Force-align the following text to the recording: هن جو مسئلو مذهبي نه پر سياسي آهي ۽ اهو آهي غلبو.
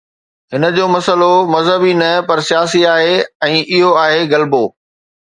هن 0.53 0.63
جو 0.75 0.85
مسئلو 0.95 1.29
مذهبي 1.55 1.93
نه 2.01 2.09
پر 2.29 2.39
سياسي 2.47 2.81
آهي 2.95 3.15
۽ 3.49 3.59
اهو 3.81 3.89
آهي 4.05 4.21
غلبو. 4.33 4.63